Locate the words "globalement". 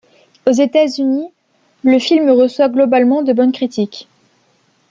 2.69-3.21